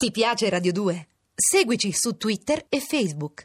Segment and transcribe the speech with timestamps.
[0.00, 1.08] Ti piace Radio 2?
[1.34, 3.44] Seguici su Twitter e Facebook.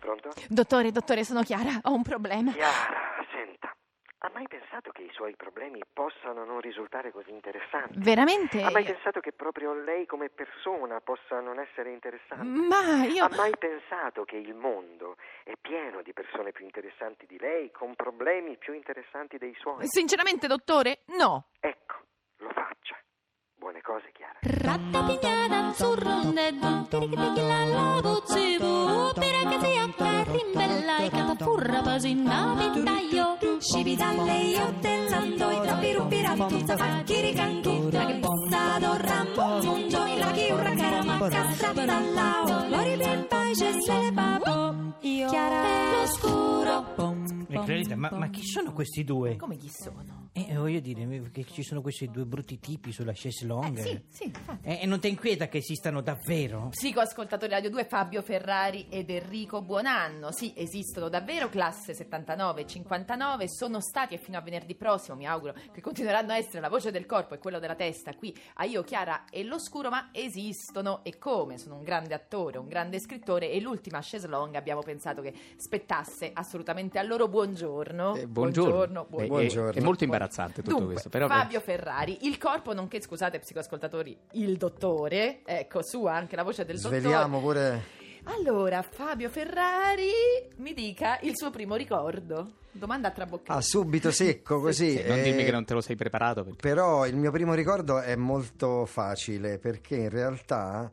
[0.00, 0.34] Pronto?
[0.48, 2.52] Dottore, dottore, sono Chiara, ho un problema.
[2.52, 3.01] Chiara,
[4.72, 7.98] pensato che i suoi problemi possano non risultare così interessanti?
[7.98, 8.62] Veramente?
[8.62, 12.44] Ha mai pensato che proprio lei come persona possa non essere interessante?
[12.44, 13.24] Ma io...
[13.24, 17.94] Ha mai pensato che il mondo è pieno di persone più interessanti di lei, con
[17.94, 19.86] problemi più interessanti dei suoi?
[19.86, 21.48] Sinceramente, dottore, no.
[21.60, 21.96] Ecco,
[22.38, 22.98] lo faccia.
[23.54, 24.31] Buone cose, Chiara.
[24.44, 31.44] Ratta pignata azzurronde dum tirichiti la la buzibu Pira che si occa rimbella e cata
[31.44, 39.62] furra pasinna vittaio Scibitalle io dell'ando i troppi ruppira tutta facchiri La che possa dorrambo
[39.62, 46.84] mungiò la chiurra caramacca strattallao Lori ben pace se le papo Io Chiara l'oscuro
[47.46, 49.36] Eh, Clarita, ma, ma chi sono questi due?
[49.36, 50.30] Come chi sono?
[50.34, 53.82] Eh, voglio dire, che ci sono questi due brutti tipi sulla chaise longue.
[53.82, 54.66] Eh, sì, sì, infatti.
[54.66, 56.68] Eh, e non ti inquieta che esistano davvero?
[56.70, 60.32] Psicoascoltatori Radio 2 Fabio Ferrari ed Enrico Buonanno.
[60.32, 65.26] Sì, esistono davvero, classe 79 e 59, sono stati e fino a venerdì prossimo, mi
[65.26, 68.64] auguro, che continueranno a essere la voce del corpo e quello della testa qui a
[68.64, 71.58] Io, Chiara e l'Oscuro, ma esistono e come?
[71.58, 76.30] Sono un grande attore, un grande scrittore e l'ultima chaise longue abbiamo pensato che spettasse
[76.32, 78.14] assolutamente a loro buongiorno.
[78.14, 79.04] Eh, buongiorno.
[79.10, 79.24] buongiorno.
[79.24, 79.72] Eh, Buongiorno.
[79.72, 80.20] È, è molto imbarazzante
[80.62, 81.08] tutto Dunque, questo.
[81.08, 86.64] Però Fabio Ferrari, il corpo nonché, scusate psicoascoltatori, il dottore, ecco, sua anche la voce
[86.64, 87.68] del Sveliamo dottore.
[87.70, 88.00] pure.
[88.24, 90.10] Allora, Fabio Ferrari
[90.56, 92.52] mi dica il suo primo ricordo.
[92.70, 93.52] Domanda a trabocchetto.
[93.52, 94.96] Ah, subito secco così.
[94.96, 96.44] Sì, non eh, dirmi che non te lo sei preparato.
[96.44, 96.60] Perché...
[96.60, 100.90] Però il mio primo ricordo è molto facile perché in realtà,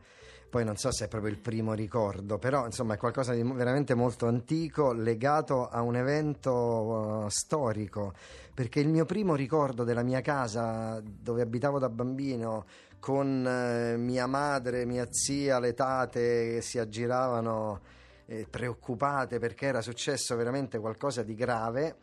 [0.50, 3.94] poi non so se è proprio il primo ricordo, però insomma è qualcosa di veramente
[3.94, 8.14] molto antico legato a un evento uh, storico.
[8.54, 12.66] Perché il mio primo ricordo della mia casa dove abitavo da bambino
[13.00, 17.80] con eh, mia madre, mia zia, le tate che si aggiravano
[18.26, 21.98] eh, preoccupate perché era successo veramente qualcosa di grave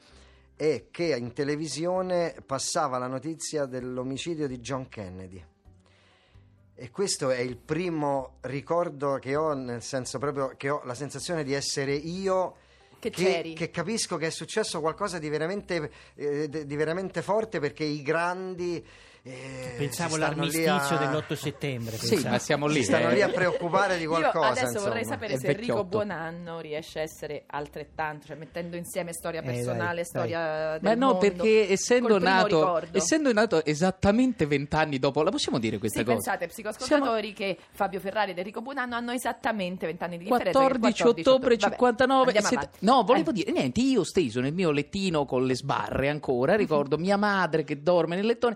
[0.57, 5.45] e che in televisione passava la notizia dell'omicidio di John Kennedy.
[6.79, 11.43] E questo è il primo ricordo che ho, nel senso proprio che ho la sensazione
[11.43, 12.57] di essere io
[12.99, 13.55] Che c'eri.
[13.55, 18.87] che capisco che è successo qualcosa di veramente, eh, di veramente forte perché i grandi
[19.29, 21.97] eh, Pensavo all'armistizio a- dell'8 settembre.
[21.97, 22.29] Sì, pensavo.
[22.31, 22.75] ma siamo lì.
[22.77, 23.15] si stanno eh.
[23.15, 24.39] lì a preoccupare di qualcosa.
[24.47, 24.87] Io adesso insomma.
[24.89, 25.85] vorrei sapere È se Enrico vecchiotto.
[25.97, 30.05] Buonanno riesce a essere altrettanto, cioè mettendo insieme storia dai, personale, dai.
[30.05, 32.97] storia del Ma no, mondo, perché essendo nato, ricordo.
[32.99, 36.17] essendo nato esattamente vent'anni dopo, la possiamo dire questa Sì, cosa?
[36.17, 40.59] pensate, psicoascoltatori, che Fabio Ferrari ed Enrico Buonanno hanno esattamente vent'anni di differenza.
[40.59, 43.33] 14, che 14 ottobre Vabbè, 59 andiamo set- no volevo Eh.
[43.33, 47.83] dire niente io steso nel mio lettino con le sbarre ancora ricordo mia madre che
[47.83, 48.55] dorme nel lettone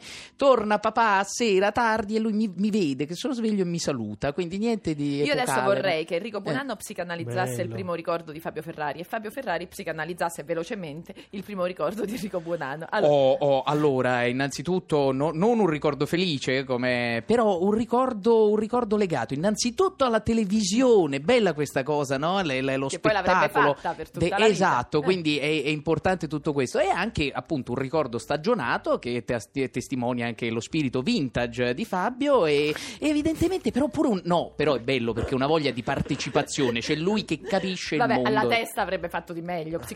[0.61, 3.79] torna papà a sera tardi e lui mi, mi vede che sono sveglio e mi
[3.79, 5.75] saluta quindi niente di Io adesso epocale.
[5.75, 7.75] vorrei che Enrico Buonanno psicanalizzasse il Bello.
[7.75, 12.41] primo ricordo di Fabio Ferrari e Fabio Ferrari psicanalizzasse velocemente il primo ricordo di Enrico
[12.41, 12.87] Buonanno.
[12.91, 18.57] Allora, Oh, oh, allora, innanzitutto no- non un ricordo felice, come, però un ricordo, un
[18.57, 21.21] ricordo legato innanzitutto alla televisione.
[21.21, 22.41] Bella questa cosa, no?
[22.43, 23.75] Le- le- lo Che poi l'avrebbe spettacolo.
[23.75, 24.47] fatta per tutta de-.
[24.47, 25.03] Esatto, Eh.
[25.03, 26.79] quindi è, è importante tutto questo.
[26.79, 31.85] E anche appunto un ricordo stagionato che te- te- testimonia anche lo spirito vintage di
[31.85, 32.47] Fabio.
[32.47, 34.21] E, e evidentemente, però, pure un.
[34.25, 36.81] No, però è bello perché una voglia di partecipazione.
[36.81, 38.39] C'è lui che capisce vabbè, il mondo.
[38.39, 39.79] alla testa avrebbe fatto di meglio.
[39.79, 39.95] Che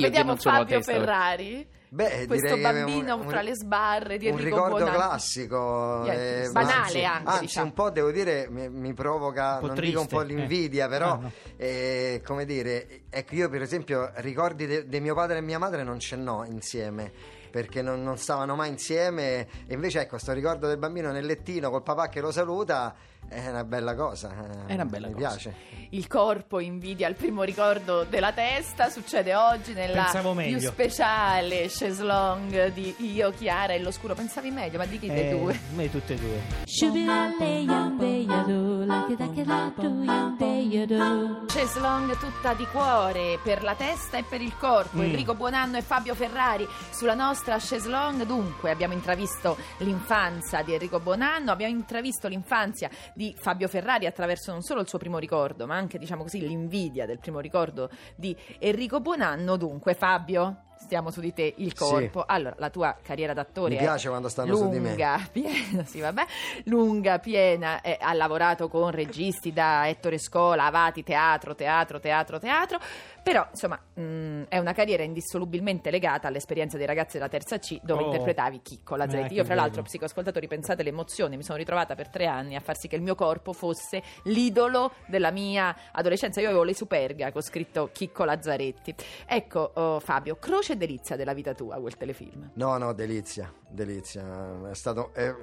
[0.00, 1.66] vediamo Fabio testa, Ferrari.
[1.92, 4.96] Beh, questo bambino un- fra le sbarre di un Enrico ricordo Buonanno.
[4.96, 7.66] classico Niente, eh, banale anzi, anche, anzi diciamo.
[7.66, 10.36] un po' devo dire mi, mi provoca Un po' non dico un po' triste, eh.
[10.38, 11.32] l'invidia però Ah, no.
[11.58, 16.00] eh, come dire ecco io per esempio ricordi di mio padre e mia madre non
[16.00, 17.12] ce n'ho insieme
[17.52, 21.70] perché non, non stavano mai insieme e invece ecco sto ricordo del bambino nel lettino
[21.70, 22.94] col papà che lo saluta
[23.28, 24.30] è una bella cosa
[24.66, 25.28] eh, È una bella mi cosa.
[25.28, 25.54] piace
[25.90, 28.88] Il corpo invidia il primo ricordo della testa.
[28.88, 34.14] Succede oggi nella più speciale chaise longue di Io, Chiara e l'oscuro.
[34.14, 35.60] Pensavi meglio, ma di chi dei Eh, due?
[35.74, 36.40] me tutte e due.
[36.64, 42.64] Shubidale yambe yado La che da che da do yambe yado Chaise longue tutta di
[42.66, 44.96] cuore per la testa e per il corpo.
[44.98, 45.02] Mm.
[45.02, 48.24] Enrico Buonanno e Fabio Ferrari sulla nostra chaise longue.
[48.26, 54.62] Dunque, abbiamo intravisto l'infanzia di Enrico Buonanno, abbiamo intravisto l'infanzia di Fabio Ferrari attraverso non
[54.62, 59.00] solo il suo primo ricordo, ma anche, diciamo così, l'invidia del primo ricordo di Enrico
[59.00, 59.56] Buonanno.
[59.56, 61.74] Dunque, Fabio, stiamo su di te, il Sì.
[61.76, 62.24] corpo.
[62.26, 64.88] Allora, la tua carriera d'attore Mi piace quando stanno su di me.
[64.90, 66.24] lunga, piena, sì, vabbè,
[66.64, 72.80] lunga, piena, eh, ha lavorato con registi da Ettore Scola, Avati, teatro, teatro, teatro, teatro,
[73.22, 78.02] però insomma mh, è una carriera indissolubilmente legata all'esperienza dei ragazzi della terza C dove
[78.02, 78.06] Oh.
[78.06, 79.24] interpretavi Chicco Lazzaretti.
[79.26, 79.86] Ah, che Io fra l'altro, bello.
[79.86, 83.14] psicoascoltatori, pensate l'emozione, mi sono ritrovata per tre anni a far sì che il mio
[83.14, 86.40] corpo fosse l'idolo della mia adolescenza.
[86.40, 88.94] Io avevo le superga con scritto Chicco Lazzaretti.
[89.26, 92.50] Ecco oh, Fabio, croce e delizia della vita tua quel telefilm.
[92.54, 94.70] No, no, delizia, delizia.
[94.70, 95.34] È stato, è,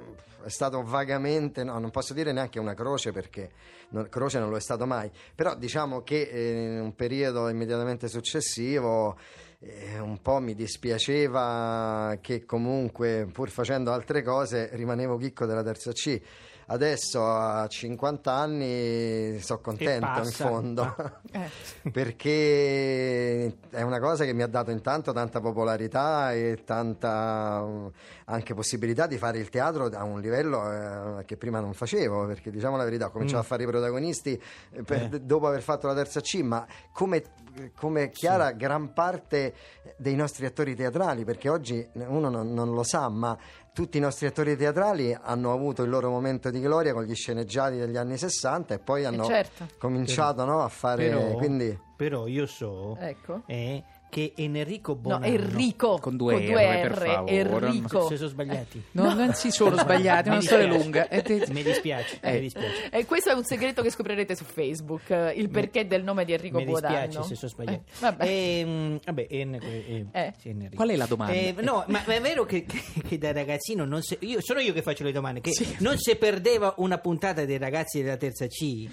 [0.44, 3.50] è stato vagamente, no, non posso dire neanche una croce perché
[3.90, 8.08] non- croce non lo è stato mai, però diciamo che eh, in un periodo immediatamente
[8.08, 9.16] successivo
[9.60, 15.92] eh, un po' mi dispiaceva che comunque pur facendo altre cose rimanevo chicco della terza
[15.92, 16.20] C.
[16.72, 20.94] Adesso a 50 anni sono contento in fondo.
[21.32, 21.50] Eh.
[21.90, 27.90] perché è una cosa che mi ha dato intanto tanta popolarità e tanta uh,
[28.26, 32.50] anche possibilità di fare il teatro a un livello eh, che prima non facevo perché
[32.50, 34.40] diciamo la verità ho cominciato a fare i protagonisti
[34.72, 35.20] eh, per- Eh.
[35.20, 37.22] dopo aver fatto la terza C ma come,
[37.74, 39.54] come Chiara gran parte
[39.96, 43.36] dei nostri attori teatrali perché oggi uno non, non lo sa ma
[43.72, 47.78] tutti i nostri attori teatrali hanno avuto il loro momento di gloria con gli sceneggiati
[47.78, 49.68] degli anni 60 e poi hanno certo.
[49.78, 53.42] cominciato no, a fare Però, quindi però io so Ecco.
[53.44, 57.36] eh, che Enrico No, Bonanno Enrico Con due R, per favore.
[57.36, 58.08] Enrico.
[58.08, 60.82] se sono sbagliati No, non si sono sbagliati, è Mi una storia dispiace.
[60.82, 61.08] lunga.
[61.08, 62.32] Eh, mi dispiace Eh.
[62.32, 66.02] mi dispiace E questo è un segreto che scoprirete su Facebook, eh, il perché del
[66.02, 67.22] nome di Enrico mi dispiace Buodanno.
[67.26, 68.24] se sono sbagliati Eh, vabbè.
[68.26, 70.32] Ehm, vabbè, en- eh, Eh.
[70.40, 70.76] sì, Enrico.
[70.76, 71.32] Qual è la domanda?
[71.34, 74.72] Eh, no, ma è vero che, che- che da ragazzino non se- io, sono io
[74.72, 75.76] che faccio le domande, che Sì.
[75.80, 78.88] non si perdeva una puntata dei ragazzi della terza C.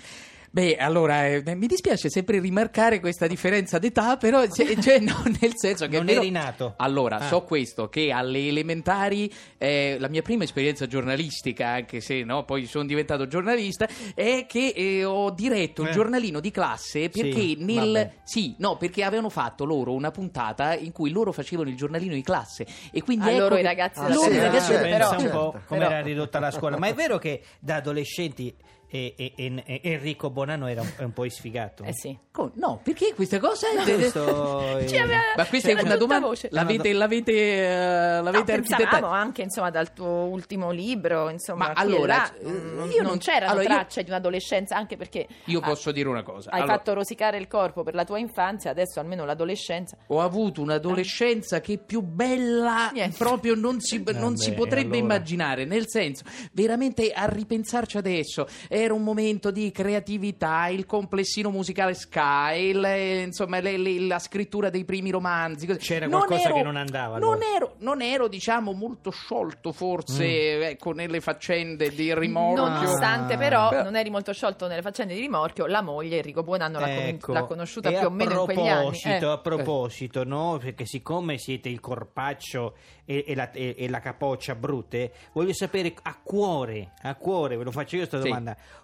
[0.50, 5.52] Beh, allora, eh, mi dispiace sempre rimarcare questa differenza d'età, però cioè, cioè, no, nel
[5.56, 5.98] senso che...
[5.98, 6.74] Non eri nato.
[6.78, 7.28] Allora, Ah.
[7.28, 12.66] so questo, che alle elementari, eh, la mia prima esperienza giornalistica, anche se no, poi
[12.66, 15.92] sono diventato giornalista, è che eh, ho diretto il Eh.
[15.92, 17.92] giornalino di classe perché Sì, nel...
[17.92, 18.14] vabbè.
[18.24, 22.22] Sì, no, perché avevano fatto loro una puntata in cui loro facevano il giornalino di
[22.24, 23.26] classe e quindi...
[23.28, 25.10] Ah, ecco loro i che- ragazzi Ah, della sì, eh, C, certo, però...
[25.10, 25.68] pensa un po' certo.
[25.68, 26.78] come Però- era ridotta la scuola.
[26.78, 28.54] Ma è vero che da adolescenti
[28.90, 31.84] eh, eh, eh, eh, Enrico Bonanno era un, è un po' sfigato?
[31.84, 32.18] Eh sì.
[32.32, 33.68] Co- No, perché questa cosa...
[33.84, 36.30] Questo, eh, Ci aveva- Ma questa è una domanda...
[36.50, 38.90] L'avete, l'avete, eh, No, l'avete architettata?
[38.90, 43.02] pensavamo anche insomma dal tuo ultimo libro insomma Ma e allora, là, eh, mm, io
[43.02, 46.24] non non- c'erano allora, io- tracce di un'adolescenza anche perché Io ah, posso dire una
[46.24, 46.50] cosa.
[46.52, 50.62] hai Allora, fatto rosicare il corpo per la tua infanzia adesso almeno l'adolescenza Ho avuto
[50.62, 53.18] un'adolescenza che più bella Niente.
[53.18, 55.16] proprio non si, non Vabbè, si potrebbe allora.
[55.16, 55.66] immaginare.
[55.66, 62.70] Nel senso, veramente a ripensarci adesso, era un momento di creatività, il complessino musicale Sky,
[62.70, 65.66] il, eh, insomma, le- le- la scrittura dei primi romanzi.
[65.66, 65.80] così.
[65.80, 70.70] C'era Non qualcosa ero- che non andava, Non ero, non ero, diciamo, molto sciolto, forse,
[70.70, 72.64] ecco, nelle faccende di rimorchio.
[72.68, 73.38] nonostante Ah.
[73.38, 76.96] però, non eri molto sciolto nelle faccende di rimorchio la moglie Enrico Buonanno l'ha, con-
[77.04, 77.34] Ecco.
[77.34, 79.32] l'ha conosciuta E più o meno in quegli anni proposito, Eh.
[79.32, 80.58] A proposito, no?
[80.62, 82.76] Perché siccome siete il corpaccio
[83.06, 87.64] e, e la, e- e la capoccia brutte, voglio sapere a cuore, a cuore, ve
[87.64, 88.30] lo faccio io questa Sì.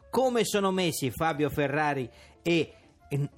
[0.09, 2.09] Come sono messi Fabio Ferrari
[2.41, 2.74] e...
[3.09, 3.30] e-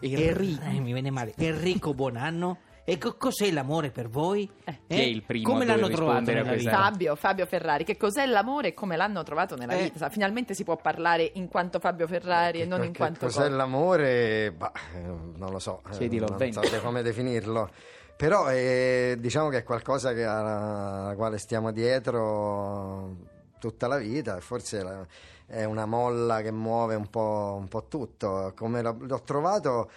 [0.00, 0.64] Enrico.
[0.64, 2.58] eh, mi viene male, Enrico Buonanno?
[2.84, 4.50] E co- cos'è l'amore per voi?
[4.64, 4.80] Eh.
[4.88, 6.70] Chi è il primo Come l'hanno trovato nella vita?
[6.72, 9.82] Fabio, Fabio Ferrari, che cos'è l'amore e come l'hanno trovato nella Eh.
[9.84, 9.98] vita?
[9.98, 13.42] Sa, Finalmente si può parlare in quanto Fabio Ferrari e non in Che quanto cos'è
[13.42, 13.54] cosa.
[13.54, 14.52] l'amore?
[14.52, 17.70] Bah, eh, non lo so, eh, Chiedilo al non so come definirlo.
[18.16, 23.14] Però eh, diciamo che è qualcosa che- alla quale stiamo dietro
[23.60, 25.06] tutta la vita forse la-
[25.52, 28.52] è una molla che muove un po', un po' tutto.
[28.56, 29.90] Come l'ho, l'ho trovato...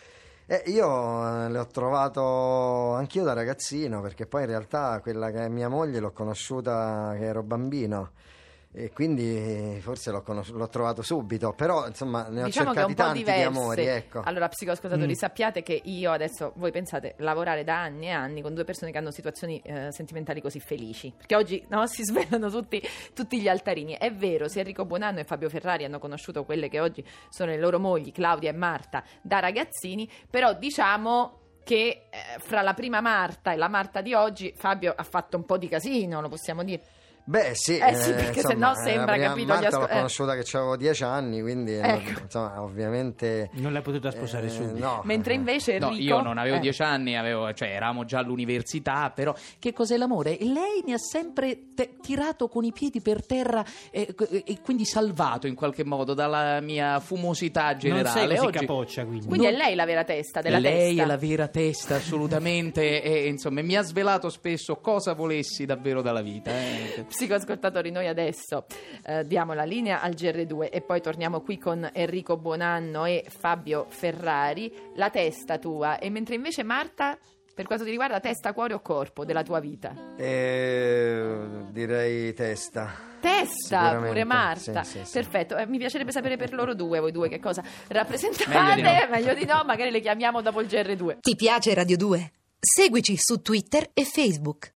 [0.48, 5.48] eh, io eh, l'ho trovato anch'io da ragazzino perché poi in realtà quella che è
[5.48, 8.12] mia moglie l'ho conosciuta che ero bambino
[8.78, 13.18] e quindi forse l'ho, conos- l'ho trovato subito però insomma ne ho Diciamo cercati tanti
[13.20, 13.40] diverse.
[13.40, 14.22] di amori ecco.
[14.24, 15.16] Allora, psicoascoltatori, Mm.
[15.16, 18.98] sappiate che io adesso, voi pensate, lavorare da anni e anni con due persone che
[18.98, 21.14] hanno situazioni eh, sentimentali così felici.
[21.16, 22.82] Perché oggi no, si svelano tutti,
[23.14, 23.94] tutti gli altarini.
[23.98, 27.58] È vero, sia Enrico Buonanno e Fabio Ferrari hanno conosciuto quelle che oggi sono le
[27.60, 33.54] loro mogli, Claudia e Marta, da ragazzini, però diciamo che eh, fra la prima Marta
[33.54, 36.82] e la Marta di oggi Fabio ha fatto un po' di casino, lo possiamo dire.
[37.28, 39.94] Beh sì, Eh sì, perché insomma, sennò sembra, la prima capito, Marta asco- l'ho eh.
[39.96, 42.20] conosciuta che avevo dieci anni, quindi Ecco.
[42.22, 43.50] insomma, ovviamente...
[43.54, 44.78] Non l'hai potuta sposare eh, subito.
[44.86, 45.02] no.
[45.06, 46.04] Mentre invece No, Enrico...
[46.04, 46.60] io non avevo eh.
[46.60, 50.38] dieci anni, avevo- cioè eravamo già all'università, però che cos'è l'amore?
[50.38, 54.60] E Lei mi ha sempre te- tirato con i piedi per terra eh, e, e
[54.62, 58.20] quindi salvato in qualche modo dalla mia fumosità Non generale.
[58.20, 59.26] sei così Oggi- capoccia, quindi.
[59.26, 61.02] Quindi Non- è lei la vera testa della lei testa.
[61.02, 66.22] è la vera testa, assolutamente, e insomma mi ha svelato spesso cosa volessi davvero dalla
[66.22, 66.52] vita.
[67.20, 68.66] Psicoascoltatori, noi adesso
[69.06, 73.86] eh, diamo la linea al GR2 e poi torniamo qui con Enrico Buonanno e Fabio
[73.88, 74.70] Ferrari.
[74.96, 77.18] La testa tua, e mentre invece Marta,
[77.54, 79.94] per quanto ti riguarda, testa, cuore o corpo della tua vita?
[80.18, 81.38] Eh,
[81.70, 82.94] direi testa.
[83.22, 84.84] Testa, pure Marta.
[84.84, 85.12] sì, sì, sì.
[85.14, 88.50] Perfetto, Eh, mi piacerebbe sapere per loro due, voi due, che cosa rappresentate.
[88.50, 89.08] Meglio di no.
[89.10, 91.20] Meglio di no, magari le chiamiamo dopo il GR2.
[91.22, 92.32] Ti piace Radio 2?
[92.60, 94.74] Seguici su Twitter e Facebook.